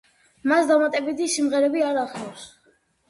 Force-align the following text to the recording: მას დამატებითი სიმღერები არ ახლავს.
მას 0.51 0.71
დამატებითი 0.71 1.27
სიმღერები 1.35 1.85
არ 1.91 2.01
ახლავს. 2.07 2.47